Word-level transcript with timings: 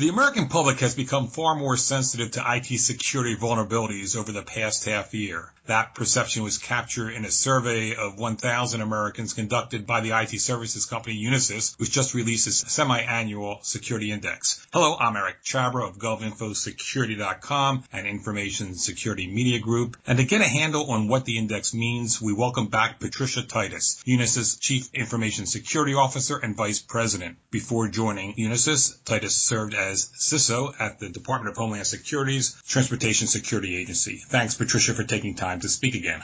The 0.00 0.08
American 0.08 0.48
public 0.48 0.80
has 0.80 0.94
become 0.94 1.26
far 1.26 1.54
more 1.54 1.76
sensitive 1.76 2.30
to 2.30 2.54
IT 2.54 2.78
security 2.78 3.36
vulnerabilities 3.36 4.16
over 4.16 4.32
the 4.32 4.40
past 4.40 4.86
half 4.86 5.12
year. 5.12 5.52
That 5.66 5.94
perception 5.94 6.42
was 6.42 6.56
captured 6.56 7.10
in 7.10 7.26
a 7.26 7.30
survey 7.30 7.94
of 7.94 8.18
1,000 8.18 8.80
Americans 8.80 9.34
conducted 9.34 9.86
by 9.86 10.00
the 10.00 10.18
IT 10.18 10.40
services 10.40 10.86
company 10.86 11.22
Unisys, 11.22 11.78
which 11.78 11.90
just 11.92 12.14
released 12.14 12.46
its 12.46 12.72
semi-annual 12.72 13.58
security 13.62 14.10
index. 14.10 14.66
Hello, 14.72 14.96
I'm 14.98 15.16
Eric 15.16 15.44
Chabrow 15.44 15.88
of 15.88 15.98
GovInfoSecurity.com 15.98 17.84
and 17.92 18.06
Information 18.06 18.74
Security 18.74 19.26
Media 19.26 19.60
Group. 19.60 19.98
And 20.06 20.18
to 20.18 20.24
get 20.24 20.40
a 20.40 20.48
handle 20.48 20.90
on 20.90 21.08
what 21.08 21.26
the 21.26 21.36
index 21.36 21.74
means, 21.74 22.22
we 22.22 22.32
welcome 22.32 22.68
back 22.68 22.98
Patricia 22.98 23.42
Titus, 23.42 24.02
Unisys 24.06 24.58
Chief 24.58 24.88
Information 24.94 25.44
Security 25.44 25.92
Officer 25.94 26.38
and 26.38 26.56
Vice 26.56 26.80
President. 26.80 27.36
Before 27.50 27.86
joining 27.86 28.34
Unisys, 28.34 29.04
Titus 29.04 29.36
served 29.36 29.74
as 29.74 29.89
as 29.90 30.10
CISO 30.18 30.72
at 30.80 30.98
the 30.98 31.08
Department 31.08 31.50
of 31.50 31.58
Homeland 31.58 31.86
Security's 31.86 32.60
Transportation 32.66 33.26
Security 33.26 33.76
Agency. 33.76 34.16
Thanks, 34.16 34.54
Patricia, 34.54 34.94
for 34.94 35.04
taking 35.04 35.34
time 35.34 35.60
to 35.60 35.68
speak 35.68 35.94
again. 35.94 36.22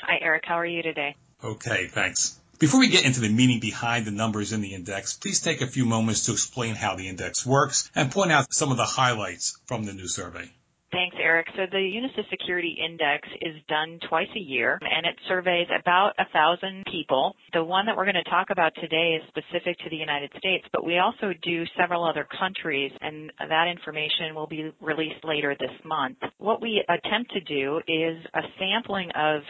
Hi, 0.00 0.18
Eric. 0.20 0.44
How 0.46 0.58
are 0.58 0.66
you 0.66 0.82
today? 0.82 1.16
Okay, 1.42 1.86
thanks. 1.88 2.38
Before 2.58 2.80
we 2.80 2.88
get 2.88 3.04
into 3.04 3.20
the 3.20 3.28
meaning 3.28 3.60
behind 3.60 4.06
the 4.06 4.10
numbers 4.10 4.52
in 4.52 4.60
the 4.60 4.74
index, 4.74 5.14
please 5.14 5.40
take 5.40 5.60
a 5.60 5.66
few 5.66 5.84
moments 5.84 6.26
to 6.26 6.32
explain 6.32 6.74
how 6.74 6.96
the 6.96 7.08
index 7.08 7.44
works 7.44 7.90
and 7.94 8.10
point 8.10 8.32
out 8.32 8.52
some 8.52 8.70
of 8.70 8.76
the 8.76 8.84
highlights 8.84 9.58
from 9.66 9.84
the 9.84 9.92
new 9.92 10.08
survey. 10.08 10.50
Thanks, 10.96 11.16
Eric. 11.20 11.48
So 11.56 11.66
the 11.70 11.76
Unisys 11.76 12.24
Security 12.30 12.74
Index 12.82 13.28
is 13.42 13.56
done 13.68 14.00
twice 14.08 14.32
a 14.34 14.40
year 14.40 14.78
and 14.80 15.04
it 15.04 15.14
surveys 15.28 15.66
about 15.78 16.14
a 16.18 16.24
thousand 16.32 16.86
people. 16.90 17.36
The 17.52 17.62
one 17.62 17.84
that 17.84 17.94
we're 17.94 18.06
going 18.06 18.24
to 18.24 18.30
talk 18.30 18.48
about 18.48 18.72
today 18.80 19.20
is 19.20 19.22
specific 19.28 19.76
to 19.80 19.90
the 19.90 19.96
United 19.96 20.30
States, 20.38 20.64
but 20.72 20.86
we 20.86 20.96
also 20.96 21.34
do 21.42 21.64
several 21.78 22.02
other 22.02 22.26
countries 22.40 22.92
and 23.02 23.30
that 23.46 23.68
information 23.68 24.34
will 24.34 24.46
be 24.46 24.72
released 24.80 25.22
later 25.22 25.54
this 25.60 25.76
month. 25.84 26.16
What 26.38 26.62
we 26.62 26.82
attempt 26.88 27.30
to 27.32 27.40
do 27.40 27.76
is 27.86 28.16
a 28.32 28.40
sampling 28.58 29.10
of 29.14 29.42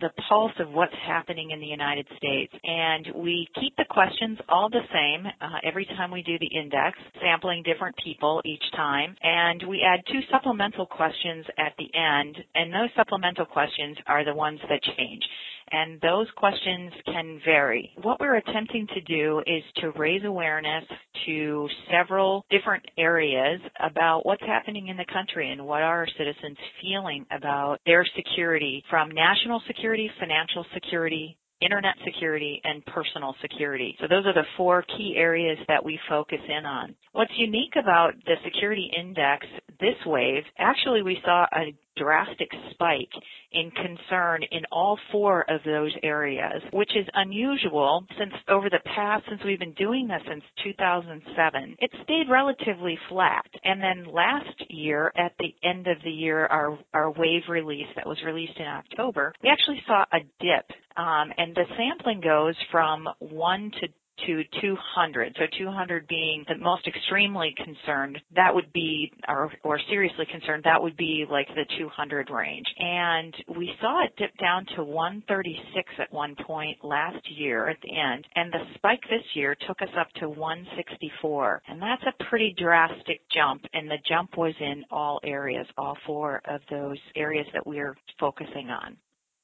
the 0.00 0.10
pulse 0.28 0.52
of 0.58 0.70
what's 0.70 0.94
happening 1.06 1.50
in 1.50 1.60
the 1.60 1.66
United 1.66 2.06
States. 2.16 2.52
And 2.64 3.08
we 3.16 3.48
keep 3.60 3.76
the 3.76 3.84
questions 3.88 4.38
all 4.48 4.68
the 4.68 4.82
same 4.92 5.26
uh, 5.26 5.58
every 5.62 5.84
time 5.86 6.10
we 6.10 6.22
do 6.22 6.38
the 6.38 6.58
index, 6.58 6.98
sampling 7.20 7.62
different 7.62 7.96
people 8.02 8.42
each 8.44 8.64
time. 8.76 9.16
And 9.22 9.62
we 9.68 9.82
add 9.82 10.00
two 10.10 10.20
supplemental 10.30 10.86
questions 10.86 11.46
at 11.58 11.72
the 11.78 11.88
end, 11.94 12.36
and 12.54 12.72
those 12.72 12.90
supplemental 12.96 13.46
questions 13.46 13.96
are 14.06 14.24
the 14.24 14.34
ones 14.34 14.60
that 14.68 14.82
change 14.96 15.22
and 15.70 16.00
those 16.00 16.26
questions 16.36 16.92
can 17.06 17.40
vary. 17.44 17.90
What 18.02 18.20
we're 18.20 18.36
attempting 18.36 18.86
to 18.94 19.00
do 19.02 19.42
is 19.46 19.62
to 19.76 19.90
raise 19.92 20.24
awareness 20.24 20.84
to 21.26 21.68
several 21.90 22.44
different 22.50 22.84
areas 22.98 23.60
about 23.80 24.26
what's 24.26 24.42
happening 24.42 24.88
in 24.88 24.96
the 24.96 25.06
country 25.12 25.50
and 25.50 25.64
what 25.64 25.82
are 25.82 26.00
our 26.00 26.08
citizens 26.18 26.56
feeling 26.82 27.24
about 27.30 27.78
their 27.86 28.04
security 28.16 28.84
from 28.90 29.10
national 29.10 29.62
security, 29.66 29.83
financial 30.18 30.64
security, 30.72 31.36
internet 31.60 31.94
security, 32.04 32.60
and 32.64 32.84
personal 32.86 33.34
security. 33.42 33.96
So 34.00 34.06
those 34.08 34.26
are 34.26 34.32
the 34.32 34.46
four 34.56 34.82
key 34.82 35.14
areas 35.16 35.58
that 35.68 35.84
we 35.84 35.98
focus 36.08 36.40
in 36.48 36.64
on. 36.64 36.94
What's 37.12 37.32
unique 37.36 37.74
about 37.76 38.14
the 38.24 38.36
security 38.44 38.90
index 38.96 39.46
this 39.80 39.96
wave, 40.06 40.44
actually 40.58 41.02
we 41.02 41.18
saw 41.24 41.46
a 41.52 41.74
drastic 41.96 42.50
spike 42.70 43.12
in 43.52 43.70
concern 43.70 44.42
in 44.50 44.62
all 44.72 44.98
four 45.12 45.48
of 45.50 45.60
those 45.64 45.92
areas, 46.02 46.62
which 46.72 46.90
is 46.96 47.06
unusual 47.14 48.04
since 48.18 48.32
over 48.48 48.68
the 48.68 48.80
past, 48.94 49.24
since 49.28 49.40
we've 49.44 49.58
been 49.58 49.74
doing 49.74 50.08
this 50.08 50.22
since 50.28 50.42
2007, 50.64 51.76
it 51.78 51.90
stayed 52.02 52.28
relatively 52.30 52.98
flat. 53.08 53.46
And 53.62 53.80
then 53.80 54.12
last 54.12 54.62
year, 54.68 55.12
at 55.16 55.32
the 55.38 55.54
end 55.62 55.86
of 55.86 55.98
the 56.04 56.10
year, 56.10 56.46
our, 56.46 56.78
our 56.92 57.10
wave 57.10 57.42
release 57.48 57.88
that 57.96 58.06
was 58.06 58.18
released 58.24 58.58
in 58.58 58.66
October, 58.66 59.32
we 59.42 59.48
actually 59.48 59.82
saw 59.86 60.04
a 60.12 60.20
dip. 60.40 60.70
Um, 60.96 61.32
and 61.36 61.54
the 61.54 61.64
sampling 61.76 62.20
goes 62.20 62.54
from 62.70 63.08
1 63.18 63.70
to 63.80 63.88
to 64.26 64.42
200. 64.60 65.36
So 65.38 65.44
200 65.58 66.06
being 66.06 66.44
the 66.48 66.56
most 66.58 66.86
extremely 66.86 67.54
concerned, 67.56 68.18
that 68.34 68.54
would 68.54 68.72
be, 68.72 69.12
or, 69.28 69.52
or 69.62 69.80
seriously 69.88 70.26
concerned, 70.30 70.64
that 70.64 70.82
would 70.82 70.96
be 70.96 71.24
like 71.30 71.48
the 71.48 71.64
200 71.78 72.30
range. 72.30 72.66
And 72.78 73.34
we 73.56 73.70
saw 73.80 74.04
it 74.04 74.14
dip 74.16 74.36
down 74.38 74.66
to 74.76 74.84
136 74.84 75.92
at 75.98 76.12
one 76.12 76.36
point 76.46 76.78
last 76.82 77.18
year 77.30 77.68
at 77.68 77.76
the 77.82 77.96
end, 77.96 78.26
and 78.34 78.52
the 78.52 78.64
spike 78.74 79.02
this 79.08 79.24
year 79.34 79.56
took 79.66 79.80
us 79.82 79.94
up 79.98 80.08
to 80.20 80.28
164. 80.28 81.62
And 81.68 81.80
that's 81.80 82.02
a 82.06 82.24
pretty 82.24 82.54
drastic 82.58 83.20
jump, 83.32 83.62
and 83.72 83.90
the 83.90 83.98
jump 84.08 84.36
was 84.36 84.54
in 84.60 84.84
all 84.90 85.20
areas, 85.24 85.66
all 85.76 85.96
four 86.06 86.40
of 86.46 86.60
those 86.70 86.98
areas 87.16 87.46
that 87.52 87.66
we're 87.66 87.96
focusing 88.18 88.70
on. 88.70 88.96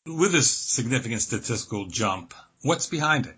With 0.06 0.32
this 0.32 0.50
significant 0.50 1.20
statistical 1.22 1.86
jump, 1.86 2.34
what's 2.62 2.86
behind 2.86 3.26
it? 3.26 3.36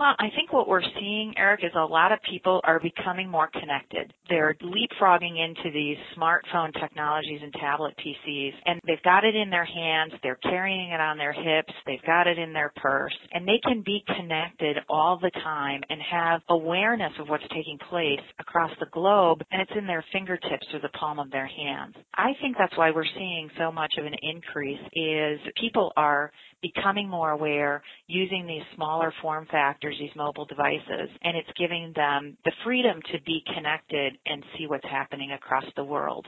Well, 0.00 0.16
I 0.18 0.30
think 0.34 0.50
what 0.50 0.66
we're 0.66 0.80
seeing, 0.98 1.34
Eric, 1.36 1.60
is 1.62 1.72
a 1.76 1.84
lot 1.84 2.10
of 2.10 2.20
people 2.22 2.62
are 2.64 2.80
becoming 2.80 3.28
more 3.28 3.50
connected. 3.52 4.14
They're 4.30 4.56
leapfrogging 4.62 5.36
into 5.36 5.70
these 5.74 5.98
smartphone 6.16 6.72
technologies 6.72 7.40
and 7.42 7.52
tablet 7.52 7.92
PCs, 7.98 8.52
and 8.64 8.80
they've 8.86 9.02
got 9.02 9.24
it 9.24 9.36
in 9.36 9.50
their 9.50 9.66
hands, 9.66 10.14
they're 10.22 10.38
carrying 10.42 10.92
it 10.92 11.00
on 11.02 11.18
their 11.18 11.34
hips, 11.34 11.74
they've 11.84 12.00
got 12.06 12.26
it 12.26 12.38
in 12.38 12.54
their 12.54 12.72
purse, 12.76 13.12
and 13.32 13.46
they 13.46 13.60
can 13.62 13.82
be 13.84 14.02
connected 14.16 14.78
all 14.88 15.18
the 15.20 15.30
time 15.44 15.82
and 15.90 16.00
have 16.00 16.40
awareness 16.48 17.12
of 17.20 17.28
what's 17.28 17.44
taking 17.54 17.76
place 17.90 18.24
across 18.38 18.70
the 18.80 18.86
globe, 18.92 19.42
and 19.52 19.60
it's 19.60 19.72
in 19.76 19.86
their 19.86 20.04
fingertips 20.14 20.66
or 20.72 20.80
the 20.80 20.88
palm 20.98 21.18
of 21.18 21.30
their 21.30 21.46
hands. 21.46 21.94
I 22.14 22.30
think 22.40 22.56
that's 22.58 22.76
why 22.78 22.90
we're 22.90 23.04
seeing 23.18 23.50
so 23.58 23.70
much 23.70 23.92
of 23.98 24.06
an 24.06 24.14
increase 24.22 24.80
is 24.94 25.40
people 25.60 25.92
are 25.98 26.32
becoming 26.62 27.08
more 27.08 27.30
aware 27.30 27.82
using 28.06 28.46
these 28.46 28.62
smaller 28.74 29.12
form 29.22 29.46
factors, 29.50 29.89
these 29.98 30.14
mobile 30.16 30.44
devices, 30.44 31.10
and 31.22 31.36
it's 31.36 31.50
giving 31.58 31.92
them 31.94 32.36
the 32.44 32.52
freedom 32.64 33.00
to 33.12 33.20
be 33.24 33.42
connected 33.54 34.18
and 34.26 34.44
see 34.56 34.66
what's 34.66 34.84
happening 34.84 35.32
across 35.32 35.64
the 35.76 35.84
world. 35.84 36.26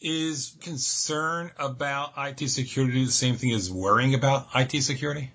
Is 0.00 0.56
concern 0.60 1.52
about 1.58 2.14
IT 2.16 2.48
security 2.48 3.04
the 3.04 3.12
same 3.12 3.36
thing 3.36 3.52
as 3.52 3.70
worrying 3.70 4.14
about 4.14 4.48
IT 4.54 4.82
security? 4.82 5.30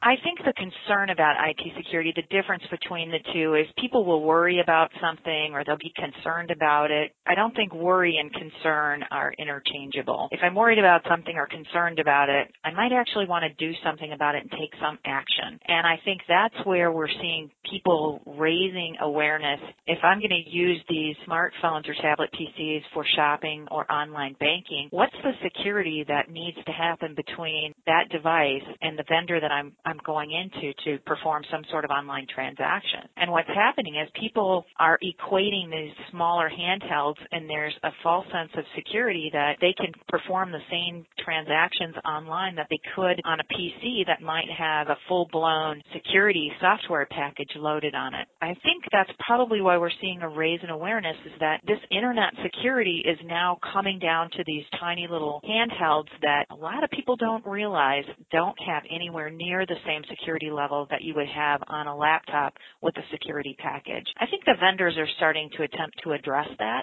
I 0.00 0.16
think 0.22 0.31
the 0.44 0.52
concern 0.54 1.10
about 1.10 1.36
IT 1.48 1.60
security, 1.76 2.12
the 2.14 2.22
difference 2.34 2.62
between 2.70 3.10
the 3.10 3.18
two 3.32 3.54
is 3.54 3.66
people 3.78 4.04
will 4.04 4.22
worry 4.22 4.60
about 4.60 4.90
something 5.00 5.50
or 5.52 5.64
they'll 5.64 5.76
be 5.76 5.92
concerned 5.96 6.50
about 6.50 6.90
it. 6.90 7.12
I 7.26 7.34
don't 7.34 7.54
think 7.54 7.74
worry 7.74 8.18
and 8.18 8.32
concern 8.32 9.04
are 9.10 9.32
interchangeable. 9.38 10.28
If 10.32 10.40
I'm 10.42 10.54
worried 10.54 10.78
about 10.78 11.02
something 11.08 11.36
or 11.36 11.46
concerned 11.46 11.98
about 11.98 12.28
it, 12.28 12.50
I 12.64 12.72
might 12.72 12.92
actually 12.92 13.26
want 13.26 13.44
to 13.44 13.54
do 13.54 13.72
something 13.84 14.12
about 14.12 14.34
it 14.34 14.42
and 14.42 14.50
take 14.50 14.72
some 14.80 14.98
action. 15.04 15.58
And 15.66 15.86
I 15.86 16.00
think 16.04 16.20
that's 16.28 16.54
where 16.64 16.92
we're 16.92 17.12
seeing 17.20 17.50
people 17.70 18.20
raising 18.26 18.96
awareness. 19.00 19.60
If 19.86 19.98
I'm 20.02 20.18
going 20.18 20.30
to 20.30 20.50
use 20.50 20.80
these 20.88 21.16
smartphones 21.28 21.88
or 21.88 21.94
tablet 22.00 22.30
PCs 22.32 22.82
for 22.92 23.04
shopping 23.16 23.66
or 23.70 23.90
online 23.90 24.36
banking, 24.40 24.88
what's 24.90 25.14
the 25.22 25.32
security 25.42 26.04
that 26.08 26.30
needs 26.30 26.56
to 26.66 26.72
happen 26.72 27.14
between 27.14 27.74
that 27.86 28.08
device 28.10 28.62
and 28.80 28.98
the 28.98 29.04
vendor 29.08 29.40
that 29.40 29.50
I'm 29.50 29.72
I'm 29.84 29.98
going 30.04 30.31
into 30.32 30.72
to 30.84 31.02
perform 31.04 31.42
some 31.50 31.62
sort 31.70 31.84
of 31.84 31.90
online 31.90 32.26
transaction. 32.32 33.00
And 33.16 33.30
what's 33.30 33.48
happening 33.48 33.96
is 33.96 34.08
people 34.18 34.64
are 34.78 34.98
equating 35.02 35.70
these 35.70 35.92
smaller 36.10 36.50
handhelds 36.50 37.20
and 37.30 37.48
there's 37.48 37.74
a 37.82 37.90
false 38.02 38.26
sense 38.32 38.50
of 38.56 38.64
security 38.74 39.30
that 39.32 39.56
they 39.60 39.74
can 39.76 39.92
perform 40.08 40.52
the 40.52 40.62
same 40.70 41.04
transactions 41.18 41.94
online 42.04 42.54
that 42.56 42.66
they 42.70 42.80
could 42.94 43.20
on 43.24 43.40
a 43.40 43.44
PC 43.54 44.06
that 44.06 44.22
might 44.22 44.50
have 44.56 44.88
a 44.88 44.96
full-blown 45.08 45.82
security 45.94 46.50
software 46.60 47.06
package 47.10 47.50
loaded 47.56 47.94
on 47.94 48.14
it. 48.14 48.26
I 48.40 48.54
think 48.62 48.84
that's 48.90 49.10
probably 49.26 49.60
why 49.60 49.78
we're 49.78 49.90
seeing 50.00 50.22
a 50.22 50.28
raise 50.28 50.60
in 50.62 50.70
awareness 50.70 51.16
is 51.26 51.32
that 51.40 51.60
this 51.66 51.78
internet 51.90 52.32
security 52.42 53.02
is 53.04 53.18
now 53.24 53.58
coming 53.72 53.98
down 53.98 54.30
to 54.30 54.44
these 54.46 54.64
tiny 54.80 55.06
little 55.10 55.40
handhelds 55.48 56.08
that 56.22 56.46
a 56.50 56.54
lot 56.54 56.84
of 56.84 56.90
people 56.90 57.16
don't 57.16 57.44
realize 57.46 58.04
don't 58.30 58.56
have 58.66 58.82
anywhere 58.90 59.30
near 59.30 59.66
the 59.66 59.76
same 59.86 60.02
security 60.22 60.50
level 60.50 60.86
that 60.90 61.02
you 61.02 61.14
would 61.14 61.28
have 61.28 61.60
on 61.66 61.86
a 61.86 61.96
laptop 61.96 62.54
with 62.80 62.96
a 62.96 63.02
security 63.10 63.56
package. 63.58 64.06
I 64.20 64.26
think 64.26 64.44
the 64.44 64.54
vendors 64.60 64.96
are 64.96 65.08
starting 65.16 65.50
to 65.56 65.64
attempt 65.64 66.00
to 66.04 66.12
address 66.12 66.48
that, 66.58 66.82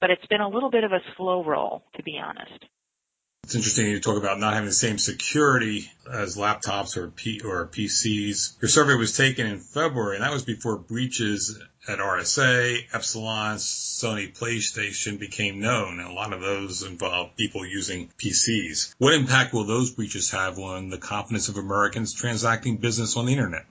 but 0.00 0.10
it's 0.10 0.26
been 0.26 0.40
a 0.40 0.48
little 0.48 0.70
bit 0.70 0.84
of 0.84 0.92
a 0.92 1.00
slow 1.16 1.44
roll, 1.44 1.84
to 1.96 2.02
be 2.02 2.18
honest. 2.22 2.64
It's 3.48 3.54
interesting 3.54 3.86
you 3.86 3.98
talk 3.98 4.18
about 4.18 4.38
not 4.38 4.52
having 4.52 4.68
the 4.68 4.74
same 4.74 4.98
security 4.98 5.90
as 6.06 6.36
laptops 6.36 6.98
or 6.98 7.08
P 7.08 7.40
or 7.40 7.66
PCs. 7.66 8.60
Your 8.60 8.68
survey 8.68 8.94
was 8.94 9.16
taken 9.16 9.46
in 9.46 9.58
February, 9.58 10.16
and 10.16 10.22
that 10.22 10.34
was 10.34 10.42
before 10.42 10.76
breaches 10.76 11.58
at 11.88 11.98
RSA, 11.98 12.80
Epsilon, 12.92 13.56
Sony 13.56 14.36
PlayStation 14.36 15.18
became 15.18 15.60
known. 15.60 15.98
And 15.98 16.10
a 16.10 16.12
lot 16.12 16.34
of 16.34 16.42
those 16.42 16.82
involved 16.82 17.38
people 17.38 17.64
using 17.64 18.10
PCs. 18.18 18.94
What 18.98 19.14
impact 19.14 19.54
will 19.54 19.64
those 19.64 19.92
breaches 19.92 20.30
have 20.32 20.58
on 20.58 20.90
the 20.90 20.98
confidence 20.98 21.48
of 21.48 21.56
Americans 21.56 22.12
transacting 22.12 22.76
business 22.76 23.16
on 23.16 23.24
the 23.24 23.32
internet? 23.32 23.64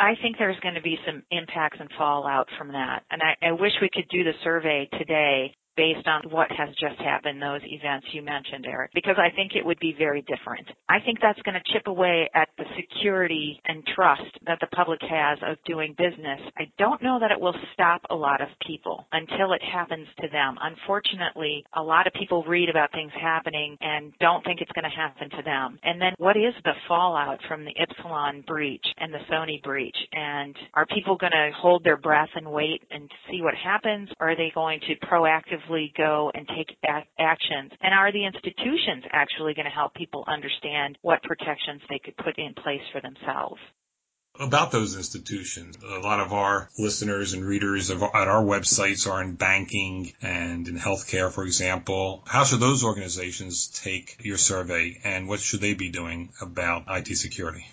I 0.00 0.16
think 0.20 0.36
there's 0.36 0.58
going 0.58 0.74
to 0.74 0.82
be 0.82 0.98
some 1.06 1.22
impacts 1.30 1.78
and 1.78 1.90
fallout 1.96 2.48
from 2.58 2.72
that. 2.72 3.04
And 3.08 3.22
I, 3.22 3.36
I 3.40 3.52
wish 3.52 3.74
we 3.80 3.88
could 3.88 4.08
do 4.08 4.24
the 4.24 4.34
survey 4.42 4.88
today 4.98 5.54
based 5.76 6.06
on 6.06 6.22
what 6.30 6.50
has 6.50 6.68
just 6.80 7.00
happened, 7.00 7.40
those 7.40 7.60
events 7.64 8.06
you 8.12 8.22
mentioned, 8.22 8.66
Eric, 8.66 8.90
because 8.94 9.16
I 9.18 9.34
think 9.34 9.52
it 9.54 9.64
would 9.64 9.78
be 9.78 9.94
very 9.96 10.22
different. 10.22 10.66
I 10.88 10.98
think 11.00 11.18
that's 11.20 11.40
going 11.42 11.54
to 11.54 11.72
chip 11.72 11.86
away 11.86 12.28
at 12.34 12.48
the 12.58 12.64
security 12.76 13.60
and 13.66 13.82
trust 13.94 14.30
that 14.46 14.58
the 14.60 14.66
public 14.68 15.00
has 15.02 15.38
of 15.46 15.56
doing 15.64 15.94
business. 15.96 16.40
I 16.58 16.70
don't 16.78 17.02
know 17.02 17.18
that 17.20 17.30
it 17.30 17.40
will 17.40 17.54
stop 17.72 18.02
a 18.10 18.14
lot 18.14 18.40
of 18.40 18.48
people 18.66 19.06
until 19.12 19.52
it 19.52 19.62
happens 19.62 20.06
to 20.20 20.28
them. 20.28 20.56
Unfortunately, 20.60 21.64
a 21.74 21.82
lot 21.82 22.06
of 22.06 22.12
people 22.14 22.44
read 22.44 22.68
about 22.68 22.92
things 22.92 23.12
happening 23.20 23.76
and 23.80 24.12
don't 24.20 24.44
think 24.44 24.60
it's 24.60 24.72
going 24.72 24.84
to 24.84 24.90
happen 24.90 25.30
to 25.30 25.42
them. 25.42 25.78
And 25.82 26.00
then 26.00 26.12
what 26.18 26.36
is 26.36 26.54
the 26.64 26.74
fallout 26.88 27.38
from 27.48 27.64
the 27.64 27.74
Epsilon 27.78 28.44
breach 28.46 28.84
and 28.98 29.12
the 29.12 29.24
Sony 29.30 29.62
breach? 29.62 29.96
And 30.12 30.56
are 30.74 30.86
people 30.86 31.16
going 31.16 31.32
to 31.32 31.50
hold 31.56 31.84
their 31.84 31.96
breath 31.96 32.30
and 32.34 32.50
wait 32.50 32.82
and 32.90 33.10
see 33.30 33.42
what 33.42 33.54
happens? 33.54 34.08
Or 34.20 34.30
are 34.30 34.36
they 34.36 34.52
going 34.54 34.80
to 34.80 35.06
proactively 35.06 35.59
go 35.96 36.30
and 36.34 36.48
take 36.48 36.76
actions? 37.18 37.72
And 37.80 37.94
are 37.94 38.12
the 38.12 38.24
institutions 38.24 39.04
actually 39.12 39.54
going 39.54 39.66
to 39.66 39.70
help 39.70 39.94
people 39.94 40.24
understand 40.26 40.98
what 41.02 41.22
protections 41.22 41.82
they 41.88 41.98
could 41.98 42.16
put 42.16 42.38
in 42.38 42.54
place 42.54 42.82
for 42.92 43.00
themselves? 43.00 43.60
about 44.38 44.70
those 44.70 44.96
institutions. 44.96 45.76
A 45.84 45.98
lot 45.98 46.20
of 46.20 46.32
our 46.32 46.70
listeners 46.78 47.34
and 47.34 47.44
readers 47.44 47.90
of, 47.90 48.02
at 48.02 48.28
our 48.28 48.42
websites 48.42 49.10
are 49.10 49.22
in 49.22 49.34
banking 49.34 50.12
and 50.22 50.66
in 50.66 50.78
healthcare, 50.78 51.30
for 51.30 51.44
example. 51.44 52.22
How 52.26 52.44
should 52.44 52.60
those 52.60 52.84
organizations 52.84 53.68
take 53.68 54.16
your 54.24 54.38
survey 54.38 55.00
and 55.04 55.28
what 55.28 55.40
should 55.40 55.60
they 55.60 55.74
be 55.74 55.90
doing 55.90 56.30
about 56.40 56.84
IT 56.88 57.14
security? 57.16 57.66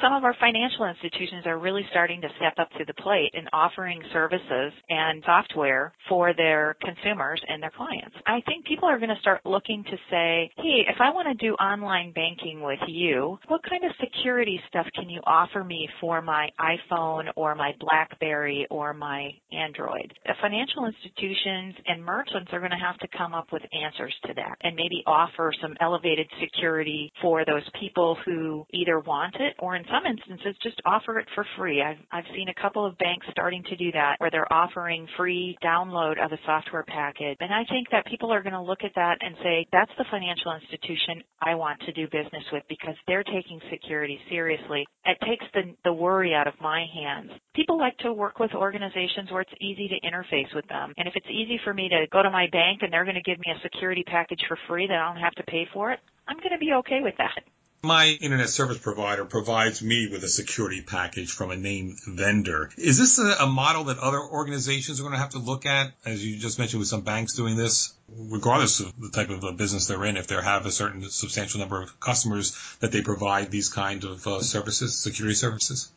Some 0.00 0.12
of 0.12 0.24
our 0.24 0.34
financial 0.40 0.86
institutions 0.86 1.46
are 1.46 1.58
really 1.58 1.82
starting 1.90 2.20
to 2.20 2.28
step 2.36 2.54
up 2.58 2.70
to 2.78 2.84
the 2.84 2.94
plate 2.94 3.30
in 3.34 3.46
offering 3.52 4.02
services 4.12 4.72
and 4.88 5.22
software 5.26 5.92
for 6.08 6.32
their 6.34 6.76
consumers 6.80 7.40
and 7.48 7.62
their 7.62 7.70
clients. 7.70 8.16
I 8.26 8.40
think 8.46 8.64
people 8.64 8.88
are 8.88 8.98
going 8.98 9.14
to 9.14 9.20
start 9.20 9.44
looking 9.44 9.84
to 9.84 9.96
say, 10.10 10.50
hey, 10.56 10.86
if 10.88 11.00
I 11.00 11.10
want 11.10 11.28
to 11.28 11.46
do 11.46 11.54
online 11.54 12.12
banking 12.12 12.62
with 12.62 12.78
you, 12.88 13.38
what 13.48 13.60
kind 13.68 13.84
of 13.84 13.90
security 14.00 14.60
stuff 14.68 14.86
can 14.94 15.08
you 15.10 15.20
offer 15.26 15.62
me 15.64 15.88
for 16.00 16.22
my 16.22 16.48
iPhone 16.58 17.24
or 17.36 17.54
my 17.54 17.72
Blackberry 17.80 18.66
or 18.70 18.94
my 18.94 19.30
Android? 19.52 20.12
The 20.24 20.34
financial 20.40 20.86
institutions 20.86 21.74
and 21.86 22.04
merchants 22.04 22.50
are 22.52 22.60
going 22.60 22.70
to 22.70 22.84
have 22.84 22.98
to 22.98 23.08
come 23.16 23.34
up 23.34 23.48
with 23.52 23.62
answers 23.72 24.14
to 24.26 24.34
that 24.34 24.56
and 24.62 24.74
maybe 24.76 25.02
offer 25.06 25.52
some 25.60 25.76
elevated 25.80 26.26
security 26.40 27.12
for 27.20 27.44
those 27.44 27.68
people 27.78 28.16
who 28.24 28.66
either 28.72 29.00
want 29.00 29.34
it 29.36 29.54
or 29.58 29.76
in 29.76 29.84
some 29.90 30.06
instances 30.06 30.56
just 30.62 30.80
offer 30.84 31.18
it 31.18 31.26
for 31.34 31.44
free. 31.56 31.82
I've, 31.82 31.98
I've 32.12 32.28
seen 32.34 32.48
a 32.48 32.62
couple 32.62 32.86
of 32.86 32.96
banks 32.98 33.26
starting 33.30 33.62
to 33.64 33.76
do 33.76 33.92
that 33.92 34.16
where 34.18 34.30
they're 34.30 34.52
offering 34.52 35.06
free 35.16 35.56
download 35.62 36.22
of 36.24 36.32
a 36.32 36.38
software 36.46 36.84
package. 36.86 37.36
And 37.40 37.52
I 37.52 37.64
think 37.68 37.88
that 37.90 38.06
people 38.06 38.32
are 38.32 38.42
going 38.42 38.54
to 38.54 38.62
look 38.62 38.84
at 38.84 38.92
that 38.94 39.18
and 39.20 39.34
say, 39.42 39.66
that's 39.72 39.90
the 39.98 40.04
financial 40.10 40.52
institution 40.54 41.22
I 41.42 41.54
want 41.54 41.80
to 41.80 41.92
do 41.92 42.06
business 42.06 42.44
with 42.52 42.62
because 42.68 42.94
they're 43.06 43.24
taking 43.24 43.60
security 43.70 44.18
seriously. 44.28 44.86
It 45.04 45.18
takes 45.26 45.44
the, 45.54 45.74
the 45.84 45.92
worry 45.92 46.34
out 46.34 46.46
of 46.46 46.54
my 46.60 46.86
hands. 46.94 47.30
People 47.54 47.78
like 47.78 47.96
to 47.98 48.12
work 48.12 48.38
with 48.38 48.52
organizations 48.54 49.30
where 49.30 49.42
it's 49.42 49.60
easy 49.60 49.88
to 49.88 50.06
interface 50.06 50.54
with 50.54 50.66
them. 50.68 50.94
And 50.96 51.08
if 51.08 51.14
it's 51.16 51.26
easy 51.30 51.58
for 51.64 51.74
me 51.74 51.88
to 51.88 52.06
go 52.12 52.22
to 52.22 52.30
my 52.30 52.46
bank 52.52 52.80
and 52.82 52.92
they're 52.92 53.04
going 53.04 53.20
to 53.20 53.22
give 53.22 53.38
me 53.38 53.52
a 53.54 53.62
security 53.62 54.04
package 54.06 54.40
for 54.46 54.58
free 54.68 54.86
that 54.86 54.96
I 54.96 55.12
don't 55.12 55.22
have 55.22 55.34
to 55.34 55.42
pay 55.44 55.66
for 55.72 55.90
it, 55.92 55.98
I'm 56.28 56.38
going 56.38 56.52
to 56.52 56.58
be 56.58 56.72
okay 56.74 57.00
with 57.02 57.14
that. 57.18 57.42
My 57.82 58.08
internet 58.20 58.50
service 58.50 58.76
provider 58.76 59.24
provides 59.24 59.80
me 59.80 60.06
with 60.10 60.22
a 60.22 60.28
security 60.28 60.82
package 60.82 61.32
from 61.32 61.50
a 61.50 61.56
named 61.56 61.98
vendor. 62.06 62.70
Is 62.76 62.98
this 62.98 63.18
a, 63.18 63.44
a, 63.44 63.46
model 63.46 63.84
that 63.84 63.98
other 63.98 64.20
organizations 64.20 65.00
are 65.00 65.02
going 65.02 65.14
to 65.14 65.18
have 65.18 65.30
to 65.30 65.38
look 65.38 65.64
at, 65.64 65.92
as 66.04 66.24
you 66.24 66.36
just 66.36 66.58
mentioned 66.58 66.80
with 66.80 66.88
some 66.88 67.00
banks 67.00 67.34
doing 67.34 67.56
this, 67.56 67.94
regardless 68.08 68.80
of 68.80 68.92
the 69.00 69.08
type 69.08 69.30
of 69.30 69.56
business 69.56 69.86
they're 69.86 70.04
in, 70.04 70.18
if 70.18 70.26
they 70.26 70.34
have 70.34 70.66
a 70.66 70.70
certain 70.70 71.08
substantial 71.08 71.60
number 71.60 71.80
of 71.80 71.98
customers 72.00 72.54
that 72.80 72.92
they 72.92 73.00
provide 73.00 73.50
these 73.50 73.70
kind 73.70 74.04
of 74.04 74.26
uh, 74.26 74.42
services, 74.42 74.98
security 74.98 75.34
services? 75.34 75.90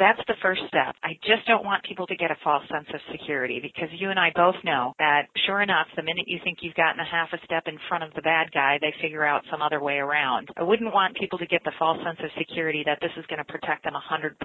That's 0.00 0.20
the 0.26 0.40
first 0.40 0.62
step. 0.72 0.96
I 1.04 1.12
just 1.28 1.44
don't 1.44 1.62
want 1.62 1.84
people 1.84 2.06
to 2.08 2.16
get 2.16 2.30
a 2.32 2.40
false 2.42 2.64
sense 2.72 2.88
of 2.88 3.00
security 3.12 3.60
because 3.60 3.92
you 3.92 4.08
and 4.08 4.18
I 4.18 4.32
both 4.34 4.56
know 4.64 4.94
that 4.98 5.28
sure 5.44 5.60
enough, 5.60 5.92
the 5.94 6.02
minute 6.02 6.24
you 6.26 6.40
think 6.42 6.64
you've 6.64 6.74
gotten 6.74 6.98
a 7.00 7.04
half 7.04 7.28
a 7.36 7.44
step 7.44 7.64
in 7.68 7.76
front 7.86 8.04
of 8.04 8.14
the 8.16 8.22
bad 8.22 8.48
guy, 8.50 8.78
they 8.80 8.94
figure 9.02 9.26
out 9.26 9.44
some 9.50 9.60
other 9.60 9.78
way 9.78 10.00
around. 10.00 10.48
I 10.56 10.62
wouldn't 10.62 10.94
want 10.94 11.20
people 11.20 11.36
to 11.36 11.44
get 11.44 11.60
the 11.64 11.76
false 11.78 11.98
sense 12.00 12.16
of 12.24 12.30
security 12.38 12.82
that 12.86 12.96
this 13.04 13.12
is 13.20 13.26
going 13.28 13.44
to 13.44 13.52
protect 13.52 13.84
them 13.84 13.92
100%, 13.92 14.40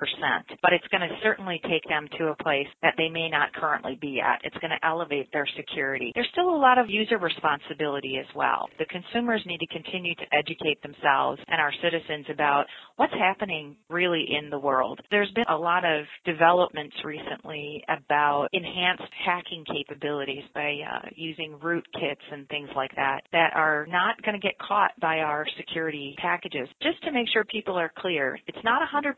but 0.62 0.74
it's 0.74 0.88
going 0.92 1.08
to 1.08 1.16
certainly 1.24 1.62
take 1.72 1.88
them 1.88 2.10
to 2.20 2.36
a 2.36 2.44
place 2.44 2.68
that 2.84 2.96
they 2.98 3.08
may 3.08 3.30
not 3.30 3.54
currently 3.54 3.98
be 4.02 4.20
at. 4.20 4.44
It's 4.44 4.58
going 4.60 4.76
to 4.76 4.86
elevate 4.86 5.32
their 5.32 5.48
security. 5.56 6.12
There's 6.14 6.28
still 6.36 6.52
a 6.52 6.60
lot 6.60 6.78
of 6.78 6.90
user 6.90 7.18
responsibility 7.18 8.20
as 8.20 8.28
well. 8.36 8.68
The 8.78 8.92
consumers 8.92 9.42
need 9.46 9.64
to 9.64 9.68
continue 9.72 10.16
to 10.16 10.28
educate 10.36 10.84
themselves 10.84 11.40
and 11.48 11.62
our 11.62 11.72
citizens 11.80 12.28
about 12.28 12.66
what's 12.98 13.14
happening 13.14 13.78
really 13.90 14.28
in 14.36 14.50
the 14.50 14.60
world. 14.60 15.00
There's 15.12 15.32
been 15.32 15.45
a 15.50 15.56
lot 15.56 15.86
of 15.86 16.06
developments 16.26 16.96
recently 17.04 17.84
about 17.90 18.48
enhanced 18.54 19.12
hacking 19.26 19.64
capabilities 19.66 20.44
by 20.54 20.78
uh, 20.82 21.10
using 21.16 21.58
rootkits 21.64 22.24
and 22.32 22.48
things 22.50 22.70
like 22.76 22.96
that 22.96 23.22
that 23.32 23.52
are 23.56 23.86
not 23.90 24.22
going 24.24 24.40
to 24.40 24.46
get 24.46 24.58
caught 24.60 24.92
by 25.00 25.20
our 25.20 25.46
security 25.58 26.16
packages. 26.22 26.68
Just 26.82 27.02
to 27.04 27.12
make 27.12 27.28
sure 27.32 27.44
people 27.46 27.76
are 27.76 27.92
clear, 27.98 28.38
it's 28.48 28.64
not 28.64 28.82
100%, 28.88 29.14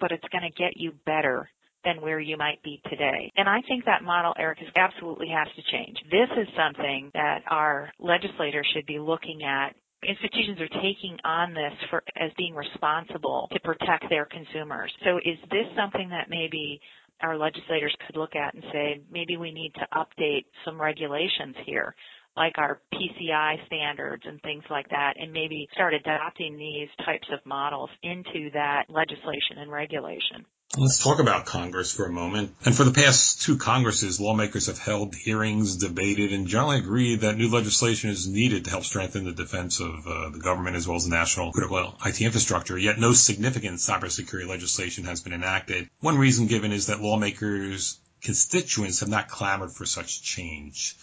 but 0.00 0.12
it's 0.12 0.24
going 0.32 0.44
to 0.50 0.62
get 0.62 0.76
you 0.76 0.92
better 1.06 1.48
than 1.84 2.00
where 2.00 2.20
you 2.20 2.36
might 2.36 2.62
be 2.62 2.80
today. 2.90 3.32
And 3.36 3.48
I 3.48 3.60
think 3.66 3.84
that 3.84 4.02
model, 4.02 4.34
Eric, 4.38 4.58
absolutely 4.76 5.28
has 5.28 5.48
to 5.56 5.62
change. 5.72 5.96
This 6.10 6.28
is 6.36 6.46
something 6.56 7.10
that 7.14 7.40
our 7.48 7.90
legislators 7.98 8.68
should 8.74 8.86
be 8.86 8.98
looking 8.98 9.42
at 9.42 9.74
institutions 10.06 10.60
are 10.60 10.80
taking 10.80 11.18
on 11.24 11.52
this 11.54 11.72
for 11.90 12.02
as 12.16 12.30
being 12.38 12.54
responsible 12.54 13.48
to 13.52 13.60
protect 13.60 14.08
their 14.08 14.26
consumers. 14.26 14.92
So 15.04 15.18
is 15.18 15.38
this 15.50 15.66
something 15.76 16.08
that 16.10 16.28
maybe 16.30 16.80
our 17.22 17.36
legislators 17.36 17.94
could 18.06 18.16
look 18.16 18.34
at 18.34 18.54
and 18.54 18.64
say 18.72 19.00
maybe 19.10 19.36
we 19.36 19.52
need 19.52 19.72
to 19.74 19.86
update 19.94 20.44
some 20.64 20.80
regulations 20.80 21.54
here 21.66 21.94
like 22.36 22.56
our 22.58 22.80
PCI 22.94 23.66
standards 23.66 24.22
and 24.26 24.40
things 24.42 24.62
like 24.70 24.88
that 24.90 25.14
and 25.18 25.32
maybe 25.32 25.68
start 25.72 25.94
adopting 25.94 26.56
these 26.56 26.88
types 27.04 27.26
of 27.32 27.44
models 27.44 27.90
into 28.02 28.50
that 28.52 28.84
legislation 28.88 29.58
and 29.58 29.70
regulation. 29.70 30.44
Let's 30.78 31.02
talk 31.02 31.18
about 31.18 31.46
Congress 31.46 31.92
for 31.92 32.06
a 32.06 32.12
moment. 32.12 32.54
And 32.64 32.76
for 32.76 32.84
the 32.84 32.92
past 32.92 33.42
two 33.42 33.56
Congresses, 33.56 34.20
lawmakers 34.20 34.66
have 34.66 34.78
held 34.78 35.16
hearings, 35.16 35.74
debated, 35.74 36.32
and 36.32 36.46
generally 36.46 36.78
agreed 36.78 37.22
that 37.22 37.36
new 37.36 37.50
legislation 37.50 38.08
is 38.08 38.28
needed 38.28 38.64
to 38.64 38.70
help 38.70 38.84
strengthen 38.84 39.24
the 39.24 39.32
defense 39.32 39.80
of 39.80 40.06
uh, 40.06 40.28
the 40.28 40.38
government 40.38 40.76
as 40.76 40.86
well 40.86 40.96
as 40.96 41.06
the 41.06 41.10
national 41.10 41.50
critical 41.50 41.98
IT 42.06 42.20
infrastructure. 42.20 42.78
Yet 42.78 43.00
no 43.00 43.14
significant 43.14 43.78
cybersecurity 43.78 44.46
legislation 44.46 45.04
has 45.06 45.20
been 45.20 45.32
enacted. 45.32 45.90
One 45.98 46.18
reason 46.18 46.46
given 46.46 46.70
is 46.70 46.86
that 46.86 47.00
lawmakers' 47.00 47.98
constituents 48.22 49.00
have 49.00 49.08
not 49.08 49.26
clamored 49.26 49.72
for 49.72 49.86
such 49.86 50.22
change. 50.22 50.94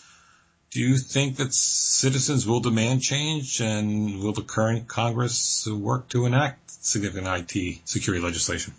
Do 0.71 0.79
you 0.79 0.97
think 0.97 1.35
that 1.37 1.53
citizens 1.53 2.47
will 2.47 2.61
demand 2.61 3.01
change 3.01 3.59
and 3.59 4.21
will 4.21 4.31
the 4.31 4.43
current 4.43 4.87
Congress 4.87 5.67
work 5.67 6.07
to 6.09 6.25
enact 6.25 6.71
significant 6.71 7.27
IT 7.27 7.81
security 7.83 8.23
legislation? 8.23 8.73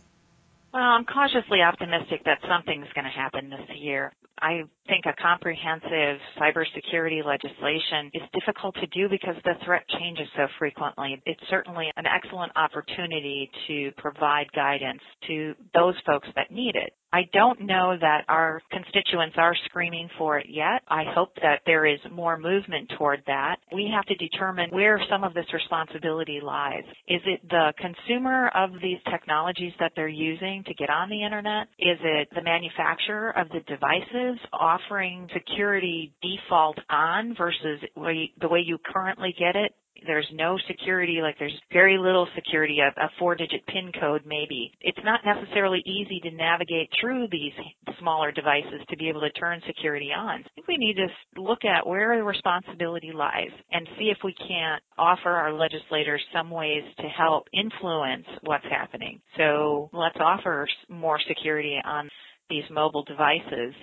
Well, 0.72 0.82
I'm 0.82 1.04
cautiously 1.06 1.62
optimistic 1.62 2.24
that 2.26 2.38
something's 2.48 2.88
going 2.94 3.06
to 3.06 3.10
happen 3.10 3.48
this 3.48 3.76
year. 3.78 4.12
I 4.40 4.62
think 4.86 5.06
a 5.06 5.14
comprehensive 5.20 6.20
cybersecurity 6.38 7.24
legislation 7.24 8.10
is 8.12 8.22
difficult 8.34 8.74
to 8.76 8.86
do 8.88 9.08
because 9.08 9.34
the 9.44 9.54
threat 9.64 9.82
changes 9.98 10.28
so 10.36 10.46
frequently. 10.58 11.20
It's 11.24 11.40
certainly 11.48 11.90
an 11.96 12.04
excellent 12.06 12.52
opportunity 12.54 13.50
to 13.66 13.90
provide 13.96 14.46
guidance 14.54 15.00
to 15.26 15.54
those 15.74 15.94
folks 16.06 16.28
that 16.36 16.50
need 16.50 16.76
it. 16.76 16.92
I 17.12 17.22
don't 17.32 17.60
know 17.62 17.96
that 17.98 18.24
our 18.28 18.60
constituents 18.70 19.36
are 19.38 19.54
screaming 19.64 20.08
for 20.18 20.38
it 20.38 20.46
yet. 20.48 20.82
I 20.88 21.04
hope 21.14 21.34
that 21.42 21.62
there 21.64 21.86
is 21.86 21.98
more 22.12 22.38
movement 22.38 22.92
toward 22.98 23.22
that. 23.26 23.56
We 23.72 23.90
have 23.94 24.04
to 24.06 24.14
determine 24.14 24.70
where 24.70 25.00
some 25.10 25.24
of 25.24 25.32
this 25.32 25.46
responsibility 25.52 26.40
lies. 26.42 26.84
Is 27.06 27.22
it 27.24 27.40
the 27.48 27.72
consumer 27.78 28.48
of 28.54 28.70
these 28.82 28.98
technologies 29.10 29.72
that 29.80 29.92
they're 29.96 30.08
using 30.08 30.64
to 30.66 30.74
get 30.74 30.90
on 30.90 31.08
the 31.08 31.24
internet? 31.24 31.68
Is 31.78 31.98
it 32.02 32.28
the 32.34 32.42
manufacturer 32.42 33.30
of 33.30 33.48
the 33.48 33.60
devices 33.60 34.38
offering 34.52 35.28
security 35.32 36.12
default 36.20 36.78
on 36.90 37.34
versus 37.36 37.80
the 37.96 38.48
way 38.48 38.62
you 38.64 38.78
currently 38.92 39.34
get 39.38 39.56
it 39.56 39.72
there's 40.06 40.28
no 40.32 40.58
security, 40.66 41.20
like 41.22 41.36
there's 41.38 41.58
very 41.72 41.98
little 41.98 42.28
security, 42.34 42.78
a, 42.80 42.88
a 43.00 43.10
four 43.18 43.34
digit 43.34 43.66
PIN 43.66 43.92
code 43.98 44.22
maybe. 44.26 44.72
It's 44.80 44.98
not 45.04 45.20
necessarily 45.24 45.82
easy 45.86 46.20
to 46.20 46.30
navigate 46.30 46.90
through 47.00 47.28
these 47.30 47.52
smaller 47.98 48.32
devices 48.32 48.80
to 48.88 48.96
be 48.96 49.08
able 49.08 49.20
to 49.20 49.30
turn 49.30 49.60
security 49.66 50.10
on. 50.16 50.40
I 50.40 50.48
think 50.54 50.68
we 50.68 50.76
need 50.76 50.96
to 50.96 51.40
look 51.40 51.64
at 51.64 51.86
where 51.86 52.16
the 52.16 52.24
responsibility 52.24 53.12
lies 53.12 53.50
and 53.72 53.88
see 53.98 54.06
if 54.06 54.18
we 54.24 54.34
can't 54.34 54.82
offer 54.96 55.30
our 55.30 55.52
legislators 55.52 56.22
some 56.32 56.50
ways 56.50 56.84
to 56.98 57.08
help 57.08 57.46
influence 57.52 58.26
what's 58.42 58.66
happening. 58.70 59.20
So 59.36 59.90
let's 59.92 60.16
offer 60.20 60.68
more 60.88 61.18
security 61.26 61.78
on 61.84 62.08
these 62.50 62.64
mobile 62.70 63.04
devices 63.04 63.74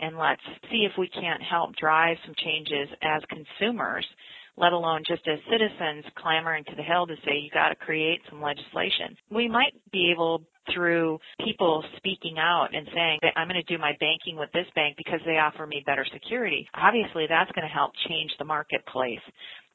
and 0.00 0.16
let's 0.16 0.42
see 0.70 0.86
if 0.90 0.92
we 0.98 1.08
can't 1.08 1.42
help 1.42 1.76
drive 1.76 2.16
some 2.24 2.34
changes 2.42 2.88
as 3.02 3.22
consumers 3.28 4.06
let 4.60 4.72
alone 4.72 5.02
just 5.08 5.26
as 5.26 5.38
citizens 5.50 6.04
clamoring 6.16 6.64
to 6.64 6.76
the 6.76 6.82
hill 6.82 7.06
to 7.06 7.16
say 7.24 7.40
you 7.40 7.50
got 7.50 7.70
to 7.70 7.74
create 7.74 8.20
some 8.28 8.42
legislation. 8.42 9.16
We 9.30 9.48
might 9.48 9.72
be 9.90 10.12
able 10.12 10.42
through 10.74 11.18
people 11.44 11.82
speaking 11.96 12.36
out 12.38 12.68
and 12.74 12.86
saying 12.94 13.18
that 13.22 13.32
I'm 13.36 13.48
going 13.48 13.60
to 13.60 13.74
do 13.74 13.80
my 13.80 13.92
banking 13.98 14.36
with 14.36 14.52
this 14.52 14.66
bank 14.74 14.96
because 14.98 15.20
they 15.24 15.38
offer 15.38 15.66
me 15.66 15.82
better 15.84 16.06
security. 16.12 16.68
Obviously, 16.74 17.26
that's 17.28 17.50
going 17.52 17.66
to 17.66 17.72
help 17.72 17.92
change 18.06 18.30
the 18.38 18.44
marketplace. 18.44 19.24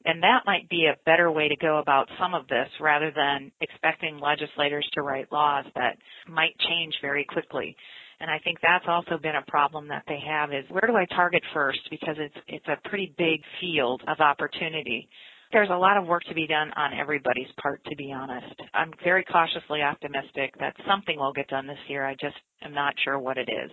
And 0.04 0.22
that 0.22 0.46
might 0.46 0.68
be 0.68 0.86
a 0.86 0.96
better 1.04 1.32
way 1.32 1.48
to 1.48 1.56
go 1.56 1.78
about 1.78 2.08
some 2.20 2.32
of 2.32 2.46
this 2.46 2.68
rather 2.80 3.10
than 3.10 3.50
expecting 3.60 4.20
legislators 4.20 4.88
to 4.94 5.02
write 5.02 5.32
laws 5.32 5.64
that 5.74 5.98
might 6.28 6.56
change 6.60 6.94
very 7.02 7.24
quickly. 7.24 7.76
And 8.20 8.30
I 8.30 8.38
think 8.42 8.58
that's 8.62 8.86
also 8.88 9.18
been 9.18 9.36
a 9.36 9.50
problem 9.50 9.88
that 9.88 10.04
they 10.08 10.18
have 10.26 10.52
is 10.52 10.64
where 10.70 10.86
do 10.86 10.96
I 10.96 11.04
target 11.14 11.42
first 11.52 11.80
because 11.90 12.16
it's 12.18 12.34
it's 12.48 12.66
a 12.66 12.88
pretty 12.88 13.14
big 13.18 13.40
field 13.60 14.02
of 14.08 14.20
opportunity. 14.20 15.08
There's 15.52 15.68
a 15.70 15.76
lot 15.76 15.96
of 15.96 16.06
work 16.06 16.24
to 16.24 16.34
be 16.34 16.46
done 16.46 16.72
on 16.76 16.92
everybody's 16.98 17.52
part 17.60 17.84
to 17.84 17.96
be 17.96 18.12
honest. 18.12 18.54
I'm 18.72 18.92
very 19.04 19.24
cautiously 19.24 19.82
optimistic 19.82 20.54
that 20.58 20.74
something 20.88 21.18
will 21.18 21.32
get 21.32 21.48
done 21.48 21.66
this 21.66 21.78
year. 21.88 22.06
I 22.06 22.14
just 22.14 22.36
am 22.62 22.72
not 22.72 22.94
sure 23.04 23.18
what 23.18 23.36
it 23.36 23.48
is. 23.48 23.70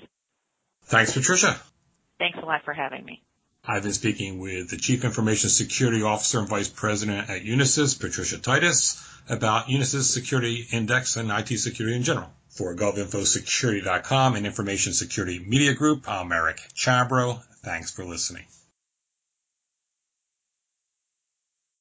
Thanks 0.85 1.13
Patricia. 1.13 1.59
Thanks 2.19 2.37
a 2.41 2.45
lot 2.45 2.61
for 2.65 2.73
having 2.73 3.05
me. 3.05 3.23
I've 3.65 3.83
been 3.83 3.93
speaking 3.93 4.39
with 4.39 4.69
the 4.69 4.77
Chief 4.77 5.05
Information 5.05 5.49
Security 5.49 6.03
Officer 6.03 6.39
and 6.39 6.49
Vice 6.49 6.67
President 6.67 7.29
at 7.29 7.43
Unisys, 7.43 7.97
Patricia 7.97 8.37
Titus, 8.37 9.01
about 9.29 9.67
Unisys 9.67 10.03
Security 10.03 10.67
Index 10.69 11.15
and 11.15 11.31
IT 11.31 11.57
security 11.59 11.95
in 11.95 12.03
general. 12.03 12.29
For 12.49 12.75
GovInfoSecurity.com 12.75 14.35
and 14.35 14.45
Information 14.45 14.91
Security 14.91 15.39
Media 15.39 15.73
Group, 15.73 16.09
I'm 16.09 16.33
Eric 16.33 16.59
Chabrow. 16.75 17.41
Thanks 17.63 17.89
for 17.89 18.03
listening. 18.03 18.43